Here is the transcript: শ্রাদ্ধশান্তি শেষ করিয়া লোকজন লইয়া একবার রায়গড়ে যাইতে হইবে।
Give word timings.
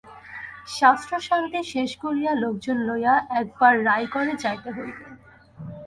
শ্রাদ্ধশান্তি 0.73 1.61
শেষ 1.73 1.91
করিয়া 2.03 2.31
লোকজন 2.43 2.77
লইয়া 2.87 3.13
একবার 3.41 3.73
রায়গড়ে 3.87 4.33
যাইতে 4.43 4.69
হইবে। 4.77 5.03